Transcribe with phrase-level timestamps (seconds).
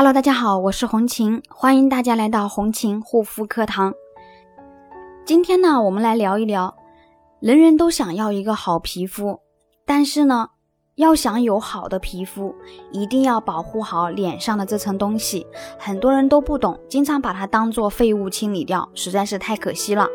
[0.00, 3.92] Hello，大家好，我是红琴，欢迎大家来到红琴护肤课堂。
[5.26, 6.74] 今天呢，我们来聊一聊，
[7.38, 9.40] 人人都想要一个好皮肤，
[9.84, 10.48] 但是呢，
[10.94, 12.54] 要想有好的皮肤，
[12.90, 15.46] 一定要保护好脸上的这层东西。
[15.78, 20.08] 很多人都不懂，经常把它当做废物清理掉，实在是太可惜了。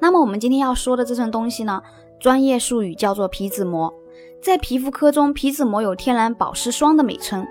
[0.00, 1.80] 那么我们今天要说的这层东西呢，
[2.18, 3.94] 专业术语叫做皮脂膜。
[4.42, 7.46] 在皮肤科中，皮脂膜有天然保湿霜的美称，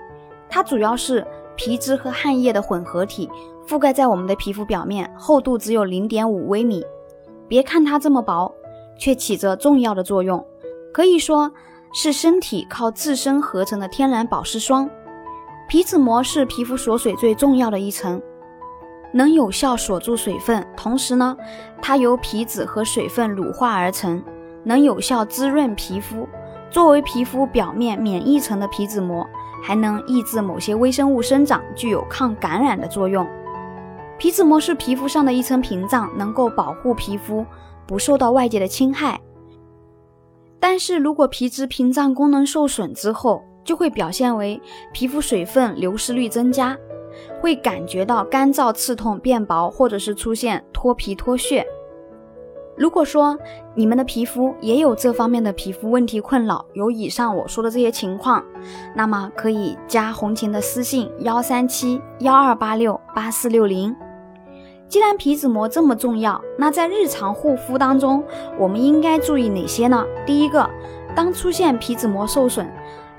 [0.49, 1.25] 它主要是。
[1.57, 3.29] 皮脂和汗液的混合体
[3.67, 6.85] 覆盖在我们的皮肤表面，厚度只有零点五微米。
[7.49, 8.53] 别看它这么薄，
[8.97, 10.45] 却起着重要的作用，
[10.93, 11.51] 可以说
[11.91, 14.89] 是身体靠自身合成的天然保湿霜。
[15.67, 18.21] 皮脂膜是皮肤锁水最重要的一层，
[19.11, 21.35] 能有效锁住水分，同时呢，
[21.81, 24.23] 它由皮脂和水分乳化而成，
[24.63, 26.27] 能有效滋润皮肤。
[26.69, 29.25] 作为皮肤表面免疫层的皮脂膜。
[29.61, 33.27] 还能抑制某些微生物生长，具有抗感染的作用。
[34.17, 37.45] 皮脂膜是皮肤上的一层屏障，能够保护皮肤
[37.85, 39.19] 不受到外界的侵害。
[40.59, 44.59] 但是如果皮脂屏障功能受损之后，就会表现为
[44.91, 46.75] 皮肤水分流失率增加，
[47.39, 51.65] 会感觉到干燥、刺痛、变薄，或者是出现脱皮脱屑。
[52.77, 53.35] 如果说
[53.73, 58.43] 你们的皮肤也有这方面的皮肤问题困扰，有以上我说的这些情况，
[58.95, 63.95] 那么可以加红琴的私信幺三七幺二八六八四六零。
[64.87, 68.23] 既然皮脂膜这么重要，那在日常护肤当中，
[68.57, 70.05] 我们应该注意哪些呢？
[70.25, 70.69] 第一个，
[71.15, 72.67] 当出现皮脂膜受损，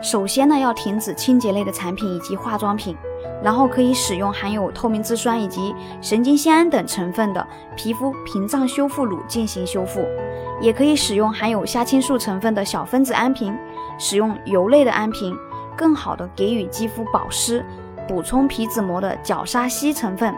[0.00, 2.97] 首先呢要停止清洁类的产品以及化妆品。
[3.41, 10.05] 然后可以使用含有透明质酸以及神经酰胺等成分的皮肤屏障修复乳进行修复，
[10.61, 13.56] 也可以使用含有虾青素成分的小分子安瓶，
[13.97, 15.36] 使用油类的安瓶，
[15.77, 17.64] 更好的给予肌肤保湿，
[18.08, 20.34] 补充皮脂膜的角鲨烯成分。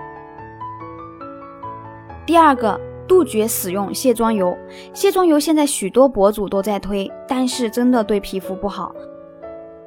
[2.27, 2.79] 第二个，
[3.11, 4.57] 杜绝使用卸妆油。
[4.95, 8.95] 卸妆油现在许多博主都在推，但是真的对皮肤不好，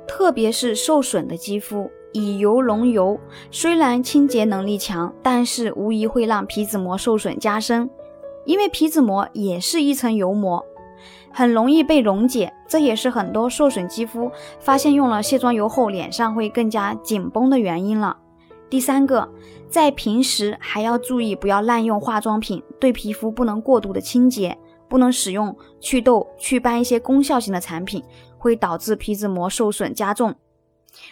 [0.06, 1.90] 特别是受损的肌肤。
[2.12, 3.18] 以油溶油
[3.50, 7.90] 虽然清洁能力强，但是无疑会让皮脂膜受损加深，
[8.44, 10.62] 因为皮脂膜也是一层油膜，
[11.32, 12.52] 很容易被溶解。
[12.68, 14.30] 这也是很多受损肌肤
[14.60, 18.18] 发现用了卸妆油后脸上会更加紧绷的原因了。
[18.74, 19.30] 第三个，
[19.70, 24.58] 在平时还要注意不要滥用化妆品，对皮肤不能过度的清洁，
[24.90, 28.04] 不能使用祛痘、祛斑一些功效型的产品，
[28.36, 30.34] 会导致皮脂膜受损加重。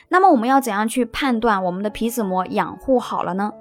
[0.10, 3.54] 那么我们要怎样去判断我们的皮脂膜养护好了呢？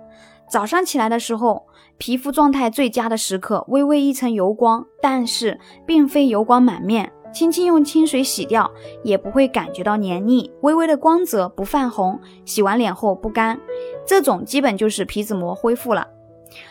[0.48, 1.66] 早上起来的时候，
[1.98, 8.70] 皮肤状态最佳的时刻，微微一层油光，但是并非油光满面，轻轻用清水洗掉
[9.02, 13.58] 也不会感觉到黏腻，微微的光泽不泛红，洗完脸后不干，
[14.06, 16.06] 这种基本就是皮脂膜恢复了。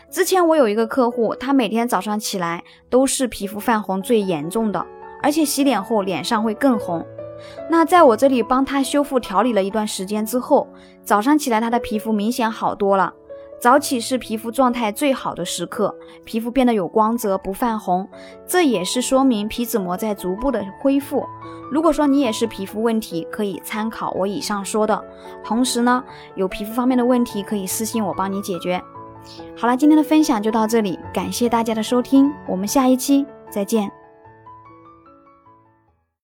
[0.09, 4.85] 之前我有一个客户，他每天早上起来都是皮肤泛红最严重的，
[5.23, 7.05] 而且洗脸后脸上会更红。
[7.69, 10.67] 那在我这里帮他修复调理了一段时间之后，
[11.03, 13.13] 早上起来他的皮肤明显好多了。
[13.59, 15.93] 早起是皮肤状态最好的时刻，
[16.23, 18.07] 皮肤变得有光泽不泛红，
[18.47, 21.25] 这也是说明皮脂膜在逐步的恢复。
[21.69, 25.03] 如果说你也是皮肤问题，可以参考我以上说的。
[25.43, 26.03] 同时呢，
[26.35, 28.81] 有皮肤方面的问题可以私信我帮你解决。
[29.57, 33.98] 好了，今天的分享就到这里，感谢大家的收听，我们下一期再见。